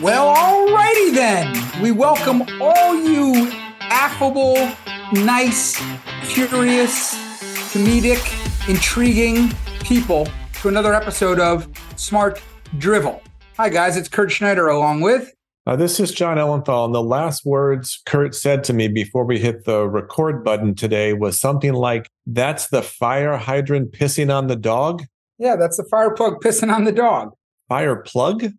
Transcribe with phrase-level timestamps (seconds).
[0.00, 1.82] Well, alrighty then.
[1.82, 4.56] We welcome all you affable,
[5.12, 5.76] nice,
[6.22, 7.14] curious,
[7.72, 10.28] comedic, intriguing people
[10.60, 12.42] to another episode of Smart
[12.78, 13.20] Drivel.
[13.56, 13.96] Hi, guys.
[13.96, 15.32] It's Kurt Schneider along with.
[15.66, 16.86] Uh, this is John Ellenthal.
[16.86, 21.12] And the last words Kurt said to me before we hit the record button today
[21.12, 25.04] was something like, That's the fire hydrant pissing on the dog.
[25.38, 27.34] Yeah, that's the fire plug pissing on the dog.
[27.68, 28.52] Fire plug?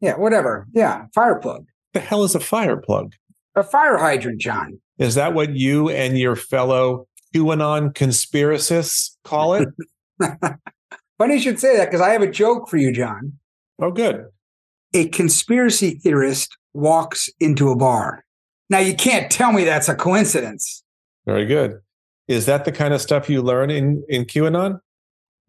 [0.00, 0.66] Yeah, whatever.
[0.72, 1.66] Yeah, fire plug.
[1.92, 3.14] The hell is a fire plug?
[3.54, 4.80] A fire hydrant, John.
[4.98, 9.68] Is that what you and your fellow QAnon conspiracists call it?
[11.18, 13.34] Funny you should say that because I have a joke for you, John.
[13.80, 14.26] Oh, good.
[14.94, 18.24] A conspiracy theorist walks into a bar.
[18.70, 20.84] Now, you can't tell me that's a coincidence.
[21.26, 21.80] Very good.
[22.28, 24.80] Is that the kind of stuff you learn in, in QAnon?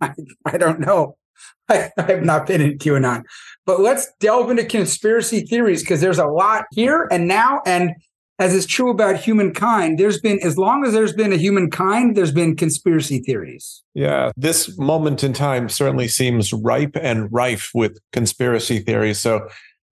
[0.02, 0.14] I,
[0.46, 1.18] I don't know.
[1.70, 3.24] I, I have not been in QAnon.
[3.66, 7.62] But let's delve into conspiracy theories because there's a lot here and now.
[7.66, 7.92] And
[8.40, 12.32] as is true about humankind, there's been, as long as there's been a humankind, there's
[12.32, 13.84] been conspiracy theories.
[13.94, 19.20] Yeah, this moment in time certainly seems ripe and rife with conspiracy theories.
[19.20, 19.48] So,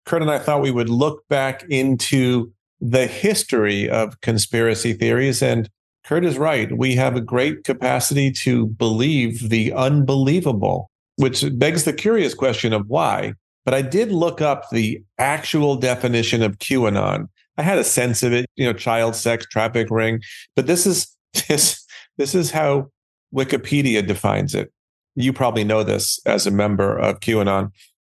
[0.07, 5.43] Kurt and I thought we would look back into the history of conspiracy theories.
[5.43, 5.69] And
[6.05, 6.77] Kurt is right.
[6.77, 12.87] We have a great capacity to believe the unbelievable, which begs the curious question of
[12.89, 13.35] why.
[13.65, 17.29] But I did look up the actual definition of QAnon.
[17.59, 20.21] I had a sense of it, you know, child sex traffic ring,
[20.55, 21.09] but this is
[21.49, 21.85] this
[22.17, 22.91] this is how
[23.35, 24.73] Wikipedia defines it.
[25.15, 27.71] You probably know this as a member of QAnon.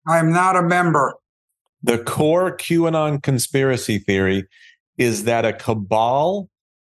[0.07, 1.15] I'm not a member.
[1.81, 4.45] The core QAnon conspiracy theory
[4.97, 6.49] is that a cabal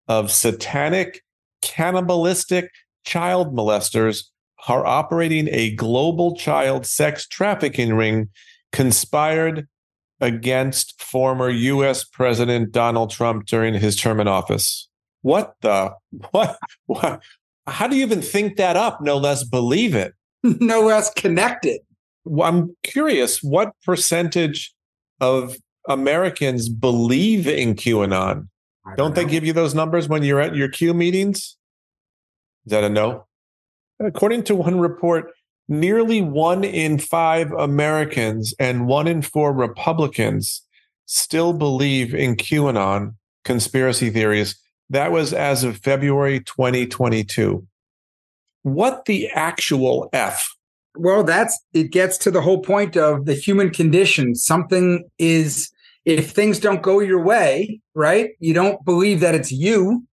[0.08, 1.22] of satanic,
[1.62, 2.72] cannibalistic
[3.06, 4.24] child molesters
[4.68, 8.30] are operating a global child sex trafficking ring
[8.72, 9.68] conspired
[10.22, 14.88] against former US President Donald Trump during his term in office.
[15.22, 15.94] What the
[16.32, 17.22] what what
[17.68, 20.14] how do you even think that up no less believe it?
[20.44, 21.82] no less connected.
[22.42, 24.74] I'm curious what percentage
[25.20, 25.58] of
[25.88, 28.48] Americans believe in QAnon?
[28.86, 31.58] Don't, don't they give you those numbers when you're at your Q meetings?
[32.66, 33.26] Is that a no?
[34.00, 35.32] According to one report,
[35.68, 40.64] nearly one in five Americans and one in four Republicans
[41.06, 44.60] still believe in QAnon conspiracy theories.
[44.90, 47.66] That was as of February 2022.
[48.64, 50.56] What the actual F?
[50.96, 54.36] Well, that's it gets to the whole point of the human condition.
[54.36, 55.70] Something is,
[56.06, 58.32] if things don't go your way, right?
[58.40, 60.08] You don't believe that it's you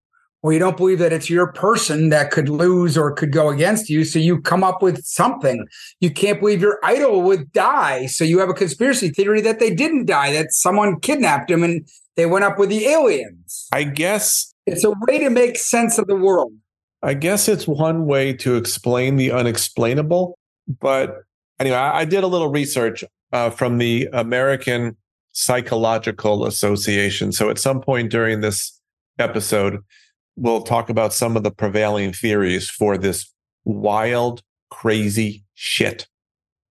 [0.46, 3.90] or you don't believe that it's your person that could lose or could go against
[3.90, 4.04] you.
[4.04, 5.66] So you come up with something.
[5.98, 8.06] You can't believe your idol would die.
[8.06, 11.88] So you have a conspiracy theory that they didn't die, that someone kidnapped him and
[12.14, 13.66] they went up with the aliens.
[13.72, 16.52] I guess it's a way to make sense of the world.
[17.02, 20.38] I guess it's one way to explain the unexplainable.
[20.80, 21.24] But
[21.58, 23.02] anyway, I, did a little research
[23.32, 24.96] uh, from the American
[25.32, 27.32] Psychological Association.
[27.32, 28.80] So at some point during this
[29.18, 29.82] episode,
[30.36, 33.32] we'll talk about some of the prevailing theories for this
[33.64, 36.06] wild, crazy shit.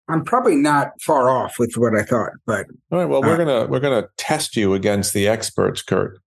[0.08, 3.06] I'm probably not far off with what I thought, but all right.
[3.06, 6.20] Well, we're uh, gonna we're gonna test you against the experts, Kurt.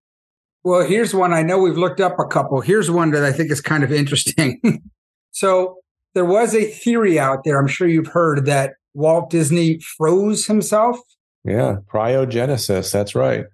[0.63, 1.31] Well, here's one.
[1.31, 2.59] I know we've looked up a couple.
[2.59, 4.81] Here's one that I think is kind of interesting.
[5.31, 5.77] so
[6.15, 7.59] there was a theory out there.
[7.59, 10.99] I'm sure you've heard that Walt Disney froze himself.
[11.43, 12.91] Yeah, cryogenesis.
[12.91, 13.45] That's right.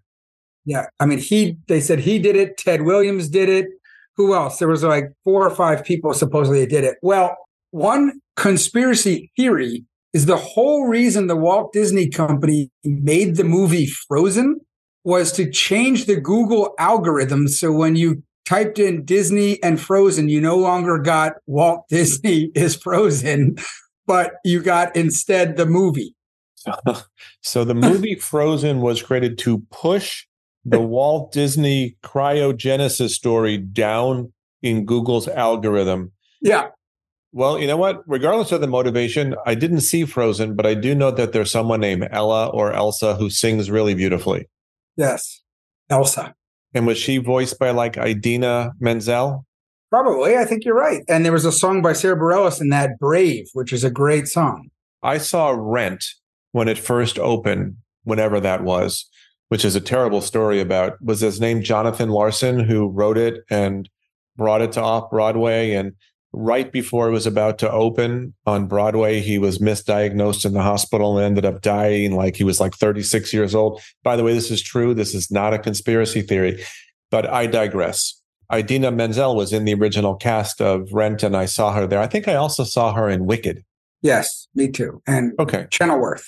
[0.66, 0.86] Yeah.
[1.00, 2.58] I mean, he, they said he did it.
[2.58, 3.68] Ted Williams did it.
[4.16, 4.60] Who else?
[4.60, 6.98] There was like four or five people supposedly did it.
[7.02, 7.36] Well,
[7.72, 14.60] one conspiracy theory is the whole reason the Walt Disney Company made the movie Frozen
[15.04, 17.48] was to change the Google algorithm.
[17.48, 22.76] So when you typed in Disney and Frozen, you no longer got Walt Disney is
[22.76, 23.58] Frozen,
[24.06, 26.16] but you got instead the movie.
[27.42, 30.26] so the movie Frozen was created to push
[30.66, 34.32] the Walt Disney cryogenesis story down
[34.62, 36.12] in Google's algorithm.
[36.42, 36.70] Yeah.
[37.32, 38.04] Well, you know what?
[38.08, 41.80] Regardless of the motivation, I didn't see Frozen, but I do know that there's someone
[41.80, 44.48] named Ella or Elsa who sings really beautifully.
[44.96, 45.42] Yes.
[45.90, 46.36] Elsa.
[46.74, 49.46] And was she voiced by like Idina Menzel?
[49.90, 50.38] Probably.
[50.38, 51.04] I think you're right.
[51.08, 54.28] And there was a song by Sara Bareilles in that Brave, which is a great
[54.28, 54.70] song.
[55.02, 56.06] I saw Rent
[56.52, 59.10] when it first opened, whenever that was
[59.50, 63.90] which is a terrible story about was his name Jonathan Larson who wrote it and
[64.36, 65.94] brought it to off Broadway and
[66.34, 69.20] right before it was about to open on Broadway.
[69.22, 73.32] He was misdiagnosed in the hospital and ended up dying like he was like 36
[73.32, 73.82] years old.
[74.04, 74.94] By the way, this is true.
[74.94, 76.64] This is not a conspiracy theory,
[77.12, 78.20] but I digress.
[78.52, 82.00] Idina Menzel was in the original cast of Rent, and I saw her there.
[82.00, 83.64] I think I also saw her in Wicked.
[84.02, 85.02] Yes, me too.
[85.08, 86.26] And okay, Chenoweth.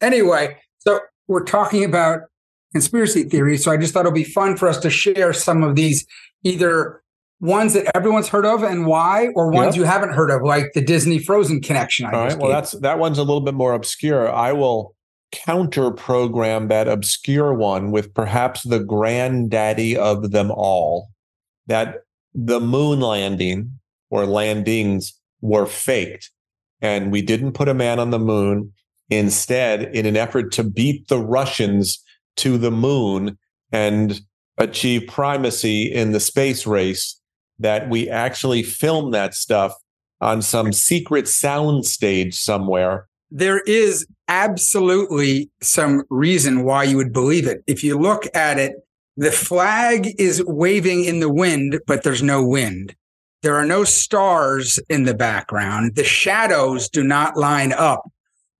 [0.00, 2.20] Anyway, so we're talking about
[2.76, 3.64] conspiracy theories.
[3.64, 6.06] So I just thought it'd be fun for us to share some of these
[6.44, 7.02] either
[7.40, 9.76] ones that everyone's heard of and why, or ones yep.
[9.76, 12.06] you haven't heard of, like the Disney Frozen connection.
[12.06, 12.38] I All right.
[12.38, 14.32] Well, that's that one's a little bit more obscure.
[14.32, 14.94] I will
[15.32, 21.08] counter program that obscure one with perhaps the granddaddy of them all
[21.66, 22.02] that
[22.34, 23.78] the moon landing
[24.10, 26.30] or landings were faked
[26.80, 28.72] and we didn't put a man on the moon.
[29.08, 32.02] Instead, in an effort to beat the Russians
[32.36, 33.38] to the moon
[33.72, 34.20] and
[34.58, 37.20] achieve primacy in the space race,
[37.58, 39.74] that we actually filmed that stuff
[40.20, 43.06] on some secret sound stage somewhere.
[43.30, 47.62] There is absolutely some reason why you would believe it.
[47.66, 48.74] If you look at it,
[49.16, 52.94] the flag is waving in the wind, but there's no wind.
[53.42, 55.96] There are no stars in the background.
[55.96, 58.10] The shadows do not line up.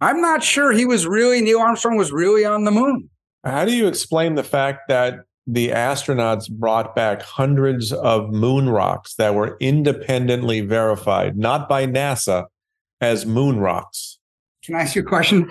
[0.00, 3.08] I'm not sure he was really, Neil Armstrong was really on the moon.
[3.47, 9.15] How do you explain the fact that the astronauts brought back hundreds of moon rocks
[9.15, 12.47] that were independently verified, not by NASA,
[13.01, 14.19] as moon rocks.
[14.65, 15.51] Can I ask you a question?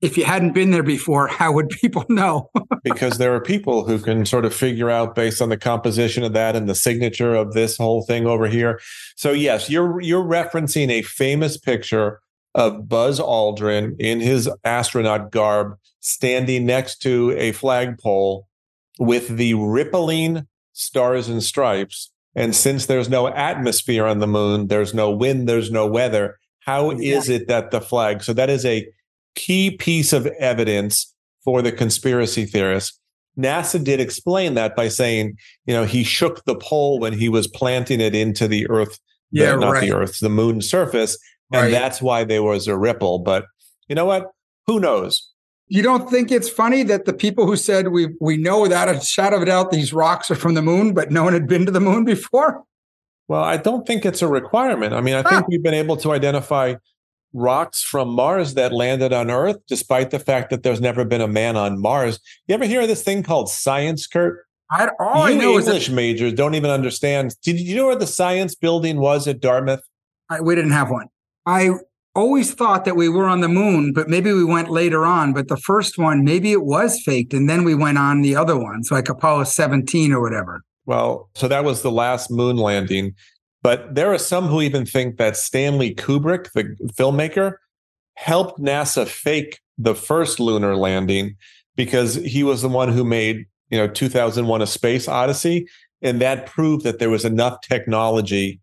[0.00, 2.50] If you hadn't been there before, how would people know?
[2.84, 6.32] because there are people who can sort of figure out based on the composition of
[6.32, 8.80] that and the signature of this whole thing over here.
[9.16, 12.20] So yes, you're you're referencing a famous picture
[12.54, 18.46] of Buzz Aldrin in his astronaut garb standing next to a flagpole
[18.98, 22.10] with the rippling stars and stripes.
[22.34, 26.38] And since there's no atmosphere on the moon, there's no wind, there's no weather.
[26.60, 28.22] How is it that the flag?
[28.22, 28.86] So that is a
[29.34, 31.14] key piece of evidence
[31.44, 32.98] for the conspiracy theorists.
[33.38, 37.46] NASA did explain that by saying, you know, he shook the pole when he was
[37.46, 38.98] planting it into the Earth,
[39.30, 39.80] yeah, the, not right.
[39.80, 41.18] the Earth, the moon surface,
[41.52, 41.70] and right.
[41.70, 43.18] that's why there was a ripple.
[43.18, 43.46] But
[43.88, 44.30] you know what?
[44.66, 45.30] Who knows?
[45.68, 49.00] You don't think it's funny that the people who said we we know without a
[49.00, 51.64] shadow of a doubt these rocks are from the moon, but no one had been
[51.66, 52.62] to the moon before?
[53.28, 54.92] Well, I don't think it's a requirement.
[54.92, 56.74] I mean, I think we've been able to identify
[57.32, 61.28] rocks from Mars that landed on Earth, despite the fact that there's never been a
[61.28, 62.20] man on Mars.
[62.46, 64.44] You ever hear of this thing called science, Kurt?
[64.70, 67.36] I, all you I know English that, majors don't even understand.
[67.42, 69.82] Did you know where the science building was at Dartmouth?
[70.30, 71.08] I, we didn't have one.
[71.46, 71.70] I
[72.14, 75.32] always thought that we were on the moon, but maybe we went later on.
[75.32, 77.32] But the first one, maybe it was faked.
[77.32, 80.62] And then we went on the other ones, like Apollo 17 or whatever.
[80.84, 83.14] Well, so that was the last moon landing.
[83.62, 87.54] But there are some who even think that Stanley Kubrick, the filmmaker,
[88.14, 91.36] helped NASA fake the first lunar landing
[91.76, 95.66] because he was the one who made, you know, 2001 A Space Odyssey.
[96.02, 98.60] And that proved that there was enough technology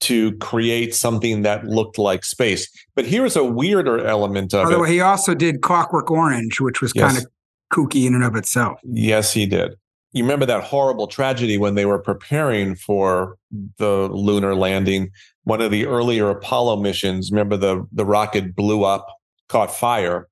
[0.00, 2.68] to create something that looked like space.
[2.94, 4.80] But here's a weirder element of By the it.
[4.80, 7.12] way, he also did Clockwork Orange, which was yes.
[7.12, 7.30] kind of
[7.72, 8.80] kooky in and of itself.
[8.84, 9.74] Yes, he did.
[10.12, 13.36] You remember that horrible tragedy when they were preparing for
[13.76, 15.10] the lunar landing?
[15.44, 19.06] One of the earlier Apollo missions, remember the, the rocket blew up,
[19.48, 20.28] caught fire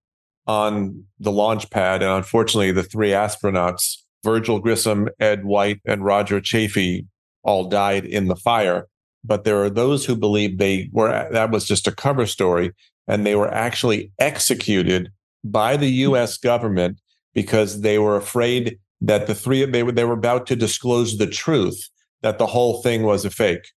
[0.47, 2.03] on the launch pad.
[2.03, 7.07] And unfortunately, the three astronauts, Virgil Grissom, Ed White, and Roger Chaffee,
[7.43, 8.89] all died in the fire
[9.27, 12.73] but there are those who believe they were that was just a cover story
[13.09, 15.11] and they were actually executed
[15.45, 16.13] by the hmm.
[16.13, 17.01] US government
[17.35, 21.27] because they were afraid that the three they were they were about to disclose the
[21.27, 21.89] truth
[22.23, 23.69] that the whole thing was a fake.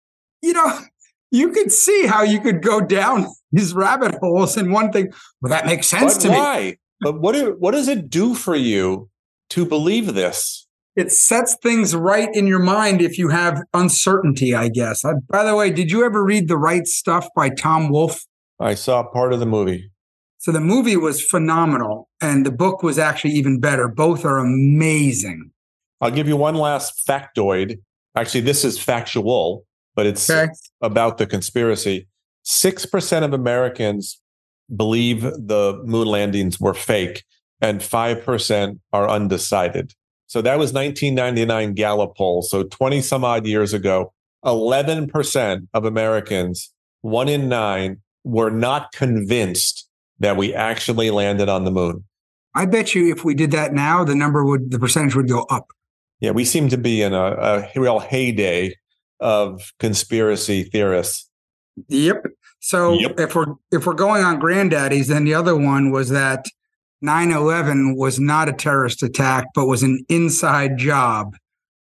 [0.41, 0.79] You know,
[1.31, 5.49] you could see how you could go down these rabbit holes and one thing well
[5.49, 6.35] that makes sense but to why?
[6.35, 6.39] me.
[6.39, 6.77] Why?
[7.01, 9.09] But what do, what does it do for you
[9.51, 10.67] to believe this?
[10.99, 15.05] It sets things right in your mind if you have uncertainty, I guess.
[15.05, 18.25] I, by the way, did you ever read The Right Stuff by Tom Wolfe?
[18.59, 19.89] I saw part of the movie.
[20.39, 23.87] So the movie was phenomenal, and the book was actually even better.
[23.87, 25.51] Both are amazing.
[26.01, 27.79] I'll give you one last factoid.
[28.15, 29.65] Actually, this is factual,
[29.95, 30.51] but it's okay.
[30.81, 32.09] about the conspiracy.
[32.45, 34.19] 6% of Americans
[34.75, 37.23] believe the moon landings were fake,
[37.61, 39.93] and 5% are undecided.
[40.29, 42.43] So that was 1999 Gallup poll.
[42.43, 44.13] So 20 some odd years ago,
[44.45, 46.71] 11% of Americans,
[47.01, 52.03] one in nine, were not convinced that we actually landed on the moon.
[52.53, 55.47] I bet you if we did that now, the number would, the percentage would go
[55.49, 55.65] up.
[56.19, 58.75] Yeah, we seem to be in a, a real heyday
[59.19, 61.27] of conspiracy theorists.
[61.87, 62.27] Yep.
[62.59, 63.19] So Yep.
[63.19, 66.45] if we're if we're going on granddaddies, then the other one was that
[67.03, 71.35] 9/11 was not a terrorist attack, but was an inside job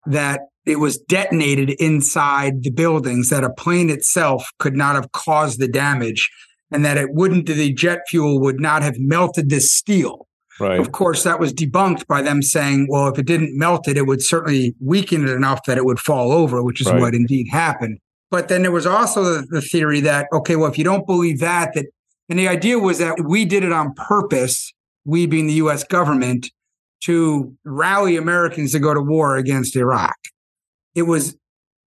[0.07, 5.59] that it was detonated inside the buildings that a plane itself could not have caused
[5.61, 6.31] the damage
[6.71, 10.27] and that it wouldn't the jet fuel would not have melted the steel
[10.61, 10.79] Right.
[10.79, 14.07] of course that was debunked by them saying well if it didn't melt it it
[14.07, 17.01] would certainly weaken it enough that it would fall over which is Right.
[17.01, 17.99] what indeed happened
[18.31, 21.41] but then there was also the, the theory that okay well if you don't believe
[21.41, 21.87] that that
[22.29, 24.73] and the idea was that we did it on purpose
[25.05, 26.51] we being the US government
[27.05, 30.17] to rally Americans to go to war against Iraq
[30.95, 31.37] it was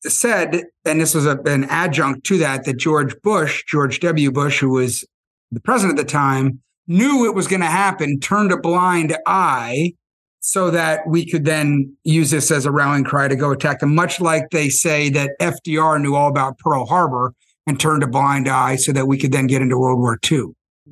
[0.06, 4.30] said, and this was a, an adjunct to that, that George Bush, George W.
[4.30, 5.04] Bush, who was
[5.50, 9.92] the president at the time, knew it was going to happen, turned a blind eye
[10.40, 13.94] so that we could then use this as a rallying cry to go attack them,
[13.94, 17.34] much like they say that FDR knew all about Pearl Harbor
[17.66, 20.44] and turned a blind eye so that we could then get into World War II.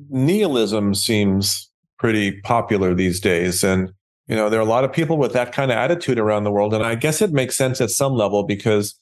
[0.09, 1.68] Nihilism seems
[1.99, 3.63] pretty popular these days.
[3.63, 3.91] And,
[4.27, 6.51] you know, there are a lot of people with that kind of attitude around the
[6.51, 6.73] world.
[6.73, 8.95] And I guess it makes sense at some level because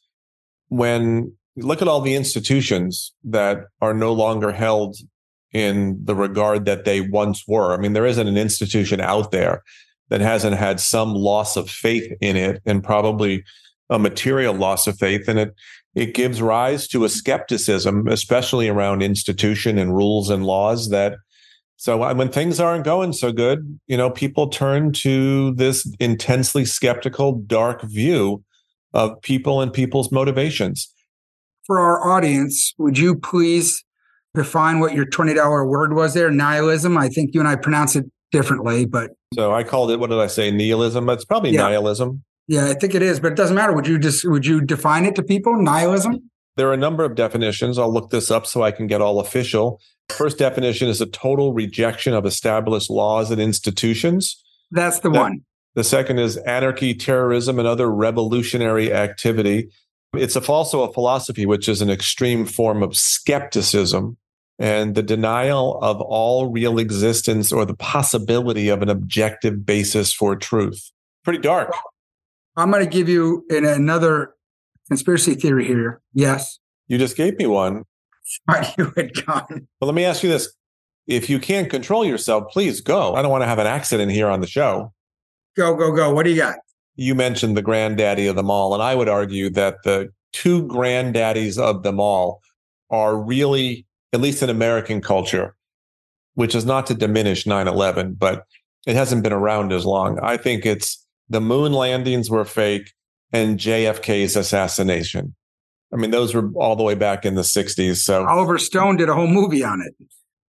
[0.69, 4.97] when you look at all the institutions that are no longer held
[5.53, 9.63] in the regard that they once were, I mean, there isn't an institution out there
[10.09, 13.43] that hasn't had some loss of faith in it and probably
[13.89, 15.27] a material loss of faith.
[15.27, 15.55] And it,
[15.95, 21.17] it gives rise to a skepticism, especially around institution and rules and laws that
[21.77, 26.65] so uh, when things aren't going so good, you know, people turn to this intensely
[26.65, 28.43] skeptical, dark view
[28.93, 30.91] of people and people's motivations.
[31.65, 33.83] For our audience, would you please
[34.33, 36.31] define what your $20 word was there?
[36.31, 36.97] Nihilism.
[36.97, 40.19] I think you and I pronounce it differently, but So I called it, what did
[40.19, 40.49] I say?
[40.51, 41.09] Nihilism.
[41.09, 41.61] It's probably Yeah.
[41.63, 42.23] nihilism.
[42.47, 43.73] yeah, I think it is, but it doesn't matter.
[43.73, 45.61] Would you just, would you define it to people?
[45.61, 46.29] Nihilism?
[46.55, 47.77] There are a number of definitions.
[47.77, 49.79] I'll look this up so I can get all official.
[50.09, 54.41] First definition is a total rejection of established laws and institutions.
[54.71, 55.41] That's the That- one.
[55.75, 59.69] The second is anarchy, terrorism, and other revolutionary activity.
[60.15, 64.17] It's a, also a philosophy, which is an extreme form of skepticism
[64.57, 70.35] and the denial of all real existence or the possibility of an objective basis for
[70.35, 70.91] truth.
[71.23, 71.71] Pretty dark.
[72.55, 74.33] I'm going to give you in another
[74.87, 76.01] conspiracy theory here.
[76.13, 76.57] Yes.
[76.87, 77.83] You just gave me one.
[78.49, 79.67] Thought you had gone.
[79.79, 80.53] But let me ask you this.
[81.07, 83.15] If you can't control yourself, please go.
[83.15, 84.91] I don't want to have an accident here on the show.
[85.55, 86.13] Go, go, go.
[86.13, 86.57] What do you got?
[86.97, 88.73] you mentioned the granddaddy of them all.
[88.73, 92.41] And I would argue that the two granddaddies of them all
[92.89, 95.55] are really, at least in American culture,
[96.33, 98.45] which is not to diminish 9 11, but
[98.85, 100.19] it hasn't been around as long.
[100.19, 102.91] I think it's the moon landings were fake
[103.31, 105.35] and JFK's assassination.
[105.93, 107.97] I mean, those were all the way back in the 60s.
[107.97, 109.93] So, Oliver Stone did a whole movie on it.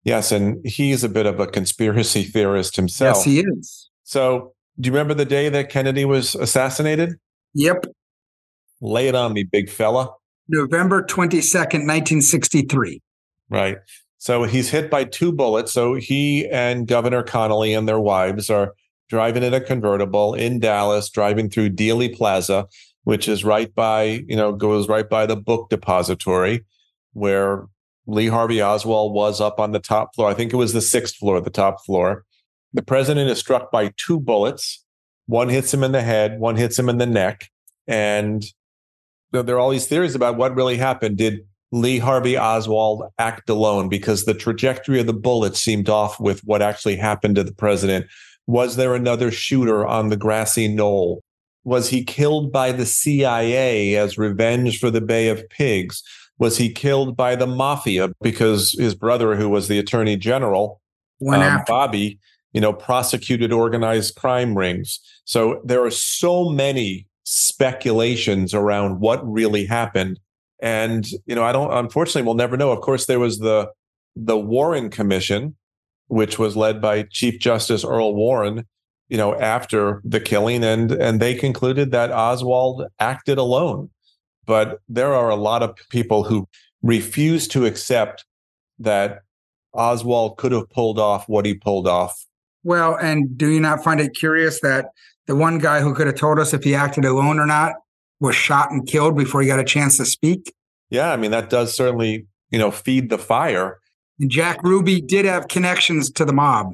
[0.04, 3.18] yes, and he's a bit of a conspiracy theorist himself.
[3.18, 3.90] Yes, he is.
[4.04, 7.16] so, do you remember the day that Kennedy was assassinated?
[7.54, 7.86] Yep.
[8.82, 10.10] Lay it on me, big fella.
[10.50, 13.02] November 22nd, 1963.
[13.50, 13.78] Right.
[14.18, 15.72] So he's hit by two bullets.
[15.72, 18.74] So he and Governor Connolly and their wives are
[19.08, 22.68] driving in a convertible in Dallas, driving through Dealey Plaza,
[23.06, 26.66] which is right by, you know, goes right by the book depository
[27.14, 27.66] where
[28.08, 30.30] Lee Harvey Oswald was up on the top floor.
[30.30, 32.26] I think it was the sixth floor, the top floor.
[32.74, 34.84] The president is struck by two bullets.
[35.28, 37.50] One hits him in the head, one hits him in the neck.
[37.88, 38.46] And
[39.32, 41.18] there are all these theories about what really happened.
[41.18, 46.40] Did Lee Harvey Oswald act alone because the trajectory of the bullet seemed off with
[46.46, 48.06] what actually happened to the president.
[48.48, 51.22] Was there another shooter on the grassy knoll?
[51.66, 56.02] Was he killed by the CIA as revenge for the Bay of Pigs?
[56.38, 60.82] Was he killed by the mafia because his brother, who was the attorney general,
[61.58, 61.64] um.
[61.68, 62.20] Bobby,
[62.54, 65.00] you know, prosecuted organized crime rings.
[65.26, 70.20] So there are so many speculations around what really happened.
[70.62, 72.72] And, you know, I don't, unfortunately, we'll never know.
[72.72, 73.72] Of course, there was the,
[74.16, 75.56] the Warren Commission,
[76.08, 78.66] which was led by Chief Justice Earl Warren,
[79.10, 80.64] you know, after the killing.
[80.64, 83.90] And, and they concluded that Oswald acted alone.
[84.46, 86.48] But there are a lot of people who
[86.82, 88.26] refuse to accept
[88.80, 89.22] that
[89.74, 92.26] Oswald could have pulled off what he pulled off.
[92.64, 94.88] Well, and do you not find it curious that
[95.28, 97.74] the one guy who could have told us if he acted alone or not
[98.20, 100.54] was shot and killed before he got a chance to speak?
[100.90, 103.80] Yeah, I mean that does certainly, you know, feed the fire.
[104.20, 106.74] And Jack Ruby did have connections to the mob.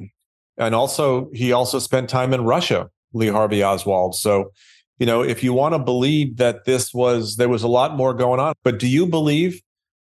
[0.58, 4.14] And also he also spent time in Russia, Lee Harvey Oswald.
[4.14, 4.52] So,
[4.98, 8.14] you know, if you want to believe that this was there was a lot more
[8.14, 9.60] going on, but do you believe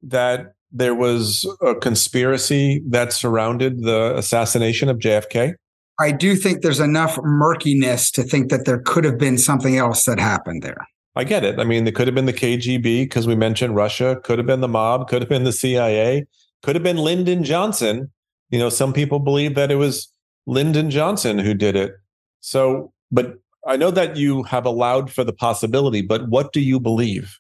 [0.03, 5.55] that there was a conspiracy that surrounded the assassination of JFK?
[5.99, 10.05] I do think there's enough murkiness to think that there could have been something else
[10.05, 10.87] that happened there.
[11.15, 11.59] I get it.
[11.59, 14.61] I mean, it could have been the KGB because we mentioned Russia, could have been
[14.61, 16.25] the mob, could have been the CIA,
[16.63, 18.11] could have been Lyndon Johnson.
[18.49, 20.11] You know, some people believe that it was
[20.51, 21.95] Lyndon Johnson who did it.
[22.41, 26.81] So, but I know that you have allowed for the possibility, but what do you
[26.81, 27.39] believe?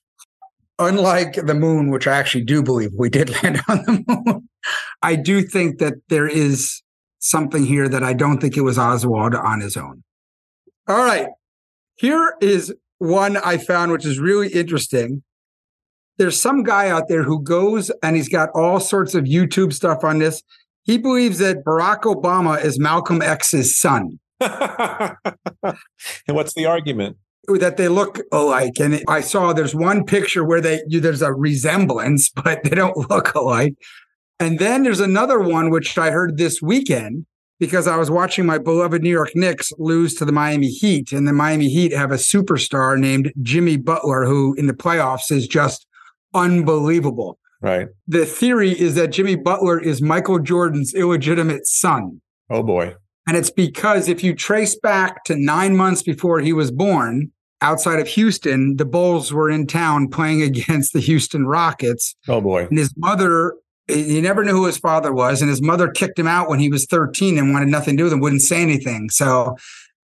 [0.79, 4.49] Unlike the moon, which I actually do believe we did land on the moon,
[5.03, 6.83] I do think that there is
[7.19, 10.05] something here that I don't think it was Oswald on his own.
[10.87, 11.29] All right.
[11.97, 15.23] Here is one I found, which is really interesting.
[16.17, 20.05] There's some guy out there who goes and he's got all sorts of YouTube stuff
[20.05, 20.43] on this.
[20.83, 24.19] He believes that Barack Obama is Malcolm X's son.
[24.41, 25.17] and
[26.29, 27.17] what's the argument?
[27.49, 28.79] That they look alike.
[28.81, 33.35] And I saw there's one picture where they there's a resemblance, but they don't look
[33.35, 33.75] alike.
[34.39, 37.27] And then there's another one which I heard this weekend
[37.59, 41.13] because I was watching my beloved New York Knicks lose to the Miami Heat.
[41.13, 45.47] And the Miami Heat have a superstar named Jimmy Butler, who in the playoffs is
[45.47, 45.87] just
[46.33, 47.39] unbelievable.
[47.61, 47.89] Right.
[48.07, 52.21] The theory is that Jimmy Butler is Michael Jordan's illegitimate son.
[52.49, 52.95] Oh, boy.
[53.27, 58.01] And it's because if you trace back to nine months before he was born, outside
[58.01, 62.17] of Houston, the Bulls were in town playing against the Houston Rockets.
[62.29, 62.67] Oh, boy.
[62.67, 63.55] And his mother
[63.91, 66.69] he never knew who his father was, and his mother kicked him out when he
[66.69, 69.11] was 13 and wanted nothing to do with him, wouldn't say anything.
[69.11, 69.57] So,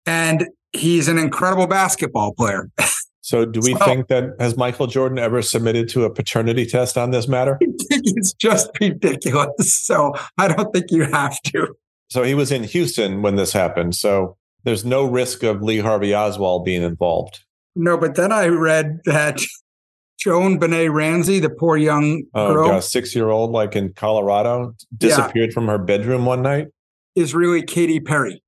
[0.06, 2.70] and he's an incredible basketball player.
[3.24, 6.98] So, do we so, think that has Michael Jordan ever submitted to a paternity test
[6.98, 7.56] on this matter?
[7.60, 9.74] it's just ridiculous.
[9.74, 11.68] So, I don't think you have to.
[12.10, 13.94] So, he was in Houston when this happened.
[13.94, 17.40] So, there's no risk of Lee Harvey Oswald being involved.
[17.74, 19.40] No, but then I read that
[20.22, 25.54] JonBenét Ramsey, the poor young oh, girl, six year old, like in Colorado, disappeared yeah.
[25.54, 26.66] from her bedroom one night,
[27.14, 28.43] is really Katy Perry.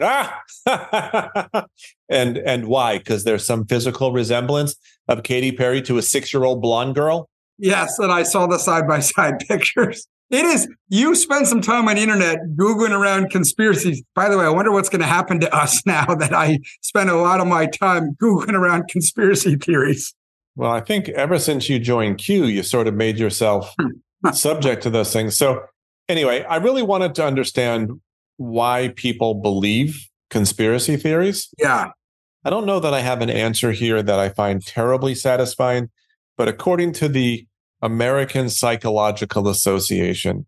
[0.00, 0.42] Ah,
[2.08, 2.98] and and why?
[2.98, 4.76] Because there's some physical resemblance
[5.08, 7.28] of Katy Perry to a six year old blonde girl.
[7.58, 10.06] Yes, and I saw the side by side pictures.
[10.28, 10.68] It is.
[10.88, 14.02] You spend some time on the internet googling around conspiracies.
[14.14, 17.10] By the way, I wonder what's going to happen to us now that I spend
[17.10, 20.14] a lot of my time googling around conspiracy theories.
[20.56, 24.30] Well, I think ever since you joined Q, you sort of made yourself hmm.
[24.32, 25.36] subject to those things.
[25.36, 25.62] So,
[26.08, 28.00] anyway, I really wanted to understand
[28.36, 31.48] why people believe conspiracy theories.
[31.58, 31.90] Yeah.
[32.44, 35.90] I don't know that I have an answer here that I find terribly satisfying,
[36.36, 37.46] but according to the
[37.82, 40.46] American Psychological Association,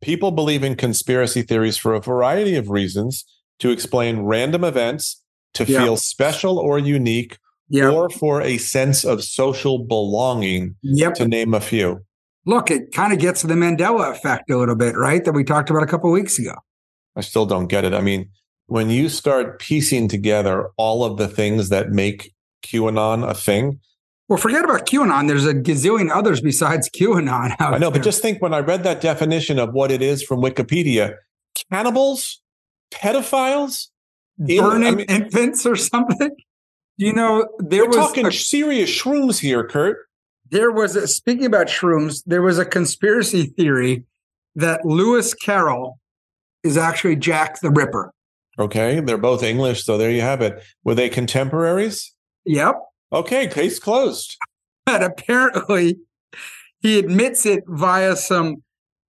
[0.00, 3.24] people believe in conspiracy theories for a variety of reasons
[3.58, 5.22] to explain random events,
[5.54, 5.82] to yeah.
[5.82, 7.92] feel special or unique, yep.
[7.92, 11.14] or for a sense of social belonging, yep.
[11.14, 12.04] to name a few.
[12.46, 15.24] Look, it kind of gets to the Mandela effect a little bit, right?
[15.24, 16.54] That we talked about a couple weeks ago.
[17.20, 17.92] I still don't get it.
[17.92, 18.30] I mean,
[18.66, 22.32] when you start piecing together all of the things that make
[22.64, 23.78] QAnon a thing.
[24.26, 25.28] Well, forget about QAnon.
[25.28, 27.54] There's a gazillion others besides QAnon.
[27.60, 27.90] I know, there.
[27.90, 31.16] but just think when I read that definition of what it is from Wikipedia
[31.70, 32.40] cannibals,
[32.90, 33.88] pedophiles,
[34.38, 36.30] burning I mean, infants or something.
[36.96, 39.98] You know, there We're was talking a, serious shrooms here, Kurt.
[40.48, 42.22] There was a, speaking about shrooms.
[42.24, 44.04] There was a conspiracy theory
[44.54, 45.99] that Lewis Carroll
[46.62, 48.12] is actually Jack the Ripper.
[48.58, 50.62] Okay, they're both English, so there you have it.
[50.84, 52.14] Were they contemporaries?
[52.44, 52.76] Yep.
[53.12, 54.36] Okay, case closed.
[54.84, 55.98] But apparently,
[56.80, 58.62] he admits it via some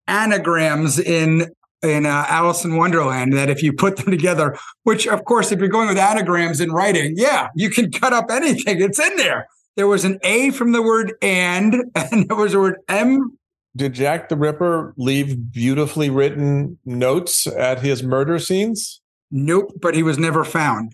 [0.07, 1.51] anagrams in
[1.83, 5.59] in uh, Alice in Wonderland that if you put them together, which of course, if
[5.59, 8.81] you're going with anagrams in writing, yeah, you can cut up anything.
[8.81, 9.47] It's in there.
[9.75, 13.37] There was an A from the word and, and there was a word M.
[13.75, 19.01] Did Jack the Ripper leave beautifully written notes at his murder scenes?
[19.31, 20.93] Nope, but he was never found.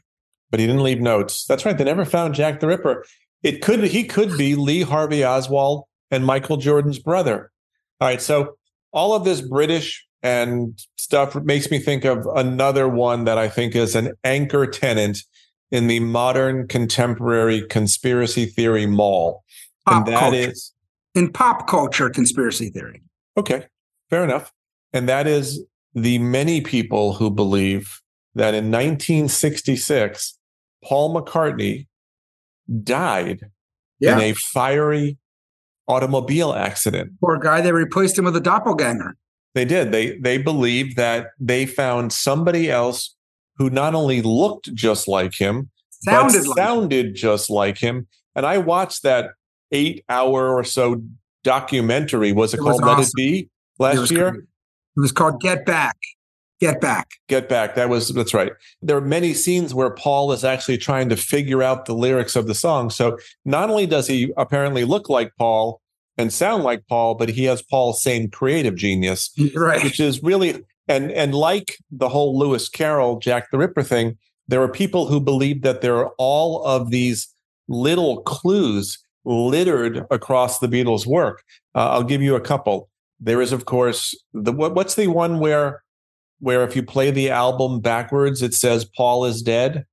[0.51, 1.45] But he didn't leave notes.
[1.45, 1.77] That's right.
[1.77, 3.05] They never found Jack the Ripper.
[3.43, 7.51] It could he could be Lee Harvey Oswald and Michael Jordan's brother.
[7.99, 8.21] All right.
[8.21, 8.57] So
[8.91, 13.75] all of this British and stuff makes me think of another one that I think
[13.75, 15.19] is an anchor tenant
[15.71, 19.43] in the modern contemporary conspiracy theory mall.
[19.85, 20.51] Pop and that culture.
[20.51, 20.73] is
[21.17, 23.01] in pop culture conspiracy theory.
[23.35, 23.65] Okay,
[24.09, 24.53] fair enough.
[24.93, 28.01] And that is the many people who believe
[28.35, 30.37] that in 1966,
[30.83, 31.87] Paul McCartney
[32.83, 33.49] died
[33.99, 34.15] yeah.
[34.15, 35.17] in a fiery
[35.87, 37.13] automobile accident.
[37.19, 39.15] Poor guy, they replaced him with a doppelganger.
[39.55, 39.91] They did.
[39.91, 43.15] They they believe that they found somebody else
[43.55, 47.15] who not only looked just like him, sounded but like sounded him.
[47.15, 48.07] just like him.
[48.35, 49.31] And I watched that
[49.71, 51.01] eight hour or so
[51.43, 52.31] documentary.
[52.31, 52.97] Was it, it called was awesome.
[52.97, 53.49] Let It Be
[53.79, 54.35] last it year?
[54.35, 55.97] It was called Get Back.
[56.59, 57.11] Get Back.
[57.27, 57.75] Get Back.
[57.75, 58.51] That was that's right.
[58.81, 62.47] There are many scenes where Paul is actually trying to figure out the lyrics of
[62.47, 62.89] the song.
[62.89, 65.81] So not only does he apparently look like Paul
[66.17, 69.83] and sound like Paul, but he has Paul's same creative genius, right?
[69.83, 74.61] Which is really and and like the whole Lewis Carroll Jack the Ripper thing, there
[74.61, 77.27] are people who believe that there are all of these
[77.67, 81.43] little clues littered across the Beatles' work.
[81.75, 82.89] Uh, I'll give you a couple.
[83.19, 85.83] There is, of course, the what, what's the one where
[86.39, 89.85] where if you play the album backwards, it says Paul is dead.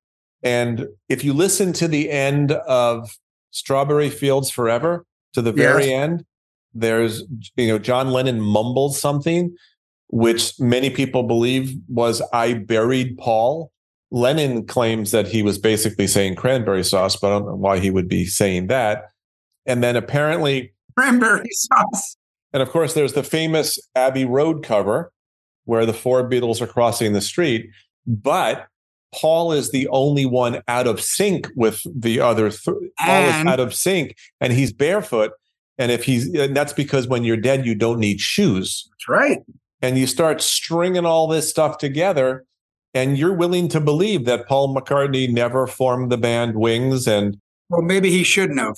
[0.43, 3.17] And if you listen to the end of
[3.51, 5.91] Strawberry Fields Forever to the very yes.
[5.91, 6.25] end,
[6.73, 7.23] there's
[7.55, 9.55] you know John Lennon mumbles something,
[10.09, 13.71] which many people believe was I buried Paul.
[14.11, 17.89] Lennon claims that he was basically saying cranberry sauce, but I don't know why he
[17.89, 19.09] would be saying that.
[19.65, 22.17] And then apparently cranberry sauce.
[22.53, 25.11] And of course, there's the famous Abbey Road cover
[25.65, 27.69] where the four Beatles are crossing the street.
[28.07, 28.67] But
[29.13, 32.49] Paul is the only one out of sync with the other.
[32.49, 35.31] Th- Paul is out of sync, and he's barefoot.
[35.77, 38.87] And if he's, and that's because when you're dead, you don't need shoes.
[38.91, 39.39] That's right.
[39.81, 42.45] And you start stringing all this stuff together,
[42.93, 47.37] and you're willing to believe that Paul McCartney never formed the band Wings, and
[47.69, 48.77] well, maybe he shouldn't have.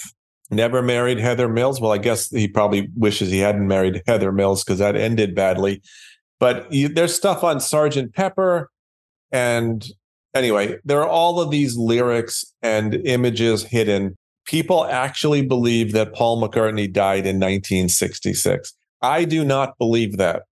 [0.50, 1.82] Never married Heather Mills.
[1.82, 5.82] Well, I guess he probably wishes he hadn't married Heather Mills because that ended badly.
[6.40, 8.70] But you, there's stuff on Sergeant Pepper.
[9.32, 9.86] And
[10.34, 14.16] anyway, there are all of these lyrics and images hidden.
[14.46, 18.74] People actually believe that Paul McCartney died in 1966.
[19.02, 20.44] I do not believe that.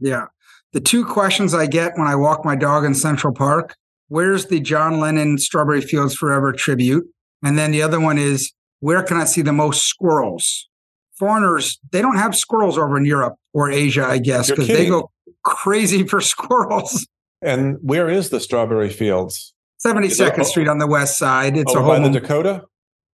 [0.00, 0.26] Yeah.
[0.72, 3.76] The two questions I get when I walk my dog in Central Park
[4.08, 7.06] where's the John Lennon Strawberry Fields Forever tribute?
[7.42, 10.68] And then the other one is, where can I see the most squirrels?
[11.18, 15.10] Foreigners, they don't have squirrels over in Europe or Asia, I guess, because they go
[15.42, 17.06] crazy for squirrels.
[17.40, 19.54] And where is the Strawberry Fields?
[19.84, 21.56] 72nd Street on the west side.
[21.56, 22.64] It's oh, a whole by the Dakota?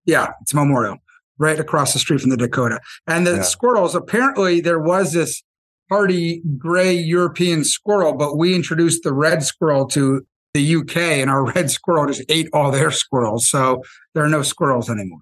[0.04, 0.98] Yeah, it's Memorial,
[1.38, 2.80] right across the street from the Dakota.
[3.06, 3.42] And the yeah.
[3.42, 5.42] squirrels, apparently there was this
[5.88, 10.22] hardy gray European squirrel, but we introduced the red squirrel to
[10.54, 13.48] the UK and our red squirrel just ate all their squirrels.
[13.48, 13.82] So
[14.14, 15.20] there are no squirrels anymore.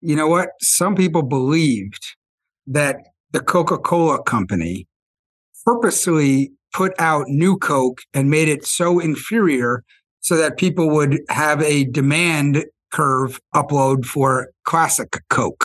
[0.00, 0.50] You know what?
[0.60, 2.02] Some people believed
[2.66, 2.96] that
[3.32, 4.86] the Coca Cola company
[5.64, 9.84] purposely put out new Coke and made it so inferior
[10.20, 15.64] so that people would have a demand curve upload for classic Coke.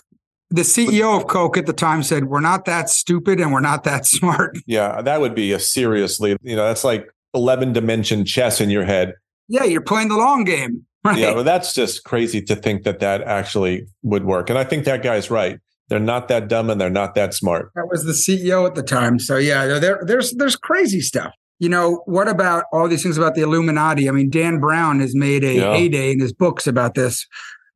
[0.49, 3.83] The CEO of Coke at the time said, We're not that stupid and we're not
[3.85, 4.57] that smart.
[4.67, 8.85] Yeah, that would be a seriously, you know, that's like 11 dimension chess in your
[8.85, 9.13] head.
[9.47, 10.85] Yeah, you're playing the long game.
[11.03, 11.17] Right?
[11.17, 14.49] Yeah, well, that's just crazy to think that that actually would work.
[14.49, 15.59] And I think that guy's right.
[15.89, 17.71] They're not that dumb and they're not that smart.
[17.75, 19.19] That was the CEO at the time.
[19.19, 21.33] So yeah, there, there's there's crazy stuff.
[21.59, 24.07] You know, what about all these things about the Illuminati?
[24.07, 25.73] I mean, Dan Brown has made a yeah.
[25.73, 27.25] heyday in his books about this.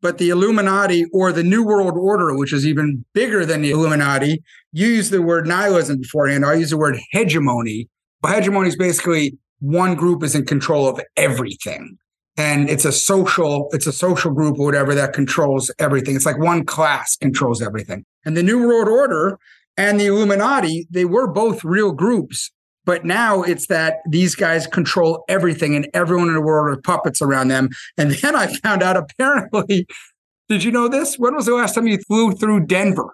[0.01, 4.41] But the Illuminati or the New World Order, which is even bigger than the Illuminati,
[4.71, 6.45] you use the word nihilism beforehand.
[6.45, 7.89] I use the word hegemony.
[8.21, 11.97] Well, hegemony is basically one group is in control of everything
[12.37, 16.15] and it's a social it's a social group or whatever that controls everything.
[16.15, 18.05] It's like one class controls everything.
[18.25, 19.39] And the new world order
[19.75, 22.51] and the illuminati they were both real groups.
[22.85, 27.21] But now it's that these guys control everything and everyone in the world are puppets
[27.21, 27.69] around them.
[27.97, 29.87] And then i found out apparently
[30.47, 31.17] did you know this?
[31.17, 33.13] When was the last time you flew through denver?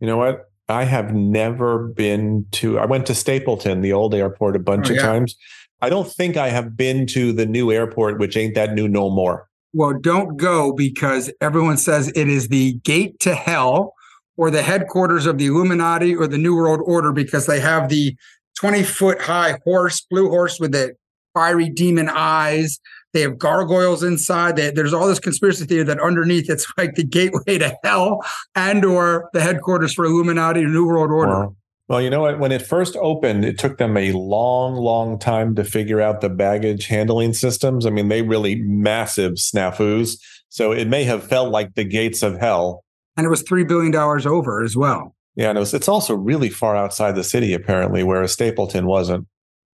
[0.00, 0.44] You know what?
[0.68, 4.94] I have never been to i went to stapleton the old airport a bunch oh,
[4.94, 5.36] of times
[5.80, 9.10] I don't think I have been to the new airport, which ain't that new no
[9.10, 9.48] more.
[9.72, 13.92] Well, don't go because everyone says it is the gate to hell
[14.36, 18.16] or the headquarters of the Illuminati or the New World Order because they have the
[18.58, 20.94] 20 foot high horse, blue horse with the
[21.34, 22.78] fiery demon eyes.
[23.12, 24.56] They have gargoyles inside.
[24.56, 28.84] They, there's all this conspiracy theory that underneath it's like the gateway to hell and
[28.84, 31.32] or the headquarters for Illuminati or New World Order.
[31.32, 31.56] Wow.
[31.88, 32.40] Well, you know what?
[32.40, 36.28] When it first opened, it took them a long, long time to figure out the
[36.28, 37.86] baggage handling systems.
[37.86, 40.18] I mean, they really massive snafus.
[40.48, 42.84] So it may have felt like the gates of hell.
[43.16, 45.14] And it was $3 billion over as well.
[45.36, 49.26] Yeah, and it was, it's also really far outside the city, apparently, whereas Stapleton wasn't.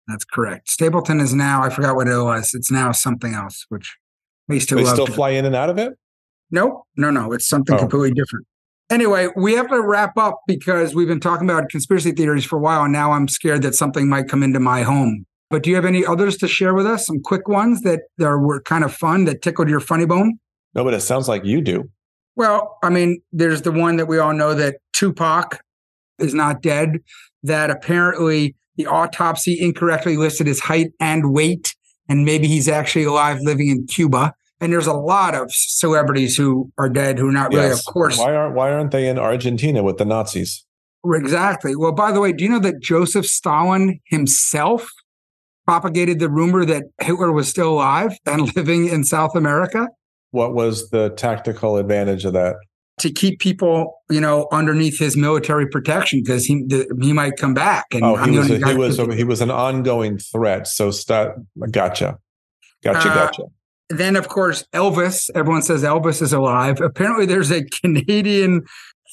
[0.08, 0.70] That's correct.
[0.70, 2.50] Stapleton is now, I forgot what it was.
[2.52, 3.96] It's now something else, which
[4.48, 5.94] used to they still fly in and out of it?
[6.50, 6.82] Nope.
[6.96, 7.32] No, no.
[7.32, 7.78] It's something oh.
[7.78, 8.46] completely different.
[8.92, 12.60] Anyway, we have to wrap up because we've been talking about conspiracy theories for a
[12.60, 15.24] while, and now I'm scared that something might come into my home.
[15.48, 17.06] But do you have any others to share with us?
[17.06, 20.38] Some quick ones that are, were kind of fun that tickled your funny bone?
[20.74, 21.88] No, but it sounds like you do.
[22.36, 25.62] Well, I mean, there's the one that we all know that Tupac
[26.18, 26.98] is not dead,
[27.44, 31.74] that apparently the autopsy incorrectly listed his height and weight,
[32.10, 34.34] and maybe he's actually alive living in Cuba.
[34.62, 38.16] And there's a lot of celebrities who are dead who are not really, of course.
[38.16, 40.64] Why aren't why aren't they in Argentina with the Nazis?
[41.04, 41.74] Exactly.
[41.74, 44.88] Well, by the way, do you know that Joseph Stalin himself
[45.66, 49.88] propagated the rumor that Hitler was still alive and living in South America
[50.30, 52.56] What was the tactical advantage of that?
[53.00, 57.54] to keep people, you know, underneath his military protection because he the, he might come
[57.54, 57.86] back.
[57.90, 60.68] And Oh, he was a, he was a, he was an ongoing threat.
[60.68, 61.36] So start
[61.70, 62.18] gotcha.
[62.84, 63.42] Gotcha, Uh, gotcha.
[63.98, 65.30] Then of course Elvis.
[65.34, 66.80] Everyone says Elvis is alive.
[66.80, 68.62] Apparently, there's a Canadian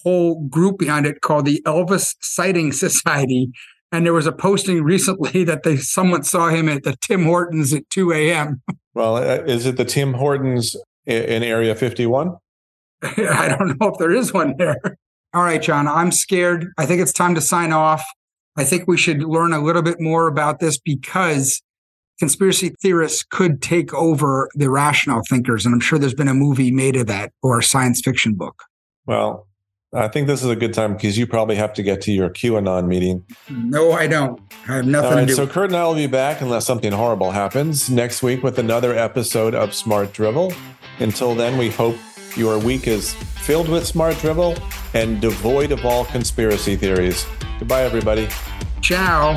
[0.04, 3.52] whole group behind it called the Elvis Sighting Society.
[3.92, 7.74] And there was a posting recently that they someone saw him at the Tim Hortons
[7.74, 8.62] at 2 a.m.
[8.94, 12.36] Well, uh, is it the Tim Hortons in Area 51?
[13.02, 14.98] I don't know if there is one there.
[15.34, 16.68] All right, John, I'm scared.
[16.78, 18.04] I think it's time to sign off.
[18.58, 21.62] I think we should learn a little bit more about this because
[22.20, 25.66] conspiracy theorists could take over the rational thinkers.
[25.66, 28.64] And I'm sure there's been a movie made of that or a science fiction book.
[29.06, 29.48] Well,
[29.94, 32.30] I think this is a good time because you probably have to get to your
[32.30, 33.26] QAnon meeting.
[33.50, 34.40] No, I don't.
[34.68, 35.34] I have nothing right, to do.
[35.34, 38.94] so Kurt and I will be back unless something horrible happens next week with another
[38.94, 40.54] episode of Smart Drivel.
[41.00, 41.96] Until then, we hope
[42.36, 44.56] your week is filled with smart drivel
[44.94, 47.26] and devoid of all conspiracy theories.
[47.58, 48.28] Goodbye, everybody.
[48.82, 49.34] Ciao.